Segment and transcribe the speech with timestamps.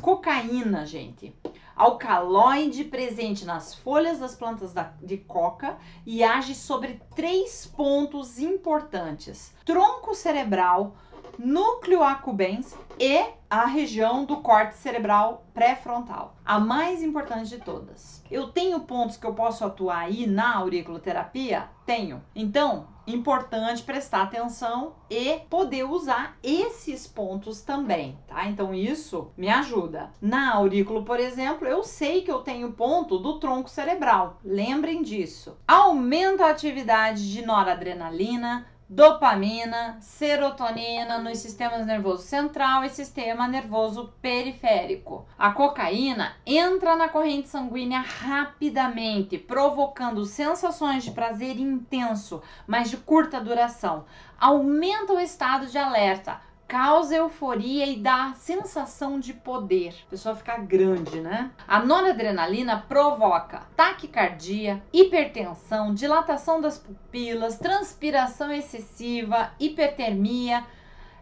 [0.00, 1.34] Cocaína, gente.
[1.74, 5.76] Alcaloide presente nas folhas das plantas da, de coca
[6.06, 10.96] e age sobre três pontos importantes: tronco cerebral,
[11.38, 18.22] núcleo accumbens e a região do corte cerebral pré-frontal, a mais importante de todas.
[18.30, 21.68] Eu tenho pontos que eu posso atuar aí na auriculoterapia?
[21.84, 22.22] Tenho.
[22.34, 28.46] Então, importante prestar atenção e poder usar esses pontos também, tá?
[28.46, 30.10] Então isso me ajuda.
[30.20, 34.40] Na aurículo, por exemplo, eu sei que eu tenho ponto do tronco cerebral.
[34.44, 35.56] Lembrem disso.
[35.68, 45.26] Aumenta a atividade de noradrenalina, dopamina, serotonina nos sistemas nervoso central e sistema nervoso periférico.
[45.36, 53.40] A cocaína entra na corrente sanguínea rapidamente, provocando sensações de prazer intenso, mas de curta
[53.40, 54.04] duração.
[54.38, 59.94] Aumenta o estado de alerta, causa euforia e dá sensação de poder.
[60.06, 61.50] A pessoa fica grande, né?
[61.66, 70.64] A noradrenalina provoca taquicardia, hipertensão, dilatação das pupilas, transpiração excessiva, hipertermia,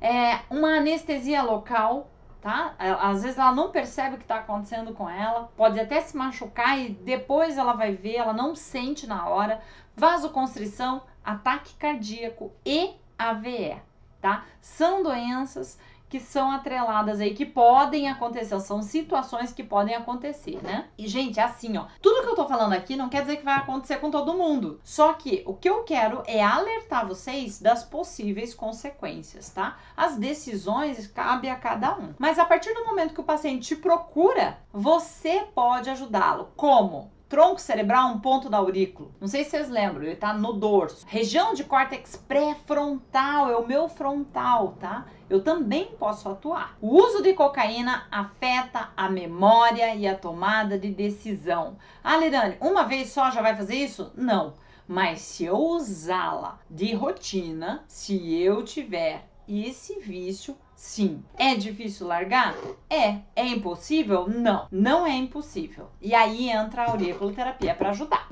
[0.00, 2.10] é, uma anestesia local.
[2.40, 2.76] Tá?
[2.78, 6.78] Às vezes ela não percebe o que está acontecendo com ela, pode até se machucar
[6.78, 9.60] e depois ela vai ver, ela não sente na hora.
[9.96, 13.87] Vasoconstrição, ataque cardíaco e AVE
[14.20, 14.44] tá?
[14.60, 20.88] São doenças que são atreladas aí, que podem acontecer, são situações que podem acontecer, né?
[20.96, 23.56] E, gente, assim, ó, tudo que eu tô falando aqui não quer dizer que vai
[23.56, 24.80] acontecer com todo mundo.
[24.82, 29.76] Só que o que eu quero é alertar vocês das possíveis consequências, tá?
[29.96, 32.14] As decisões cabe a cada um.
[32.18, 36.48] Mas a partir do momento que o paciente te procura, você pode ajudá-lo.
[36.56, 37.17] Como?
[37.28, 39.14] Tronco cerebral, um ponto da aurículo.
[39.20, 41.04] Não sei se vocês lembram, ele tá no dorso.
[41.06, 45.04] Região de córtex pré-frontal, é o meu frontal, tá?
[45.28, 46.78] Eu também posso atuar.
[46.80, 51.76] O uso de cocaína afeta a memória e a tomada de decisão.
[52.02, 54.10] Ah, Lirane, uma vez só já vai fazer isso?
[54.14, 54.54] Não.
[54.86, 61.24] Mas se eu usá-la de rotina, se eu tiver esse vício, Sim.
[61.36, 62.54] É difícil largar?
[62.88, 63.16] É.
[63.34, 64.28] É impossível?
[64.28, 64.68] Não.
[64.70, 65.90] Não é impossível.
[66.00, 68.28] E aí entra a auriculoterapia para ajudar.